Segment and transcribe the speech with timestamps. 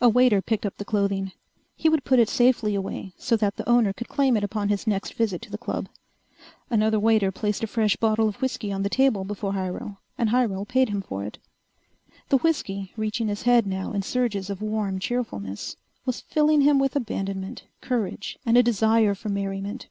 [0.00, 1.30] A waiter picked up the clothing.
[1.76, 4.84] He would put it safely away so that the owner could claim it upon his
[4.84, 5.88] next visit to the club.
[6.70, 10.66] Another waiter placed a fresh bottle of whiskey on the table before Hyrel, and Hyrel
[10.66, 11.38] paid him for it.
[12.30, 16.96] The whiskey, reaching his head now in surges of warm cheerfulness, was filling him with
[16.96, 19.86] abandonment, courage, and a desire for merriment.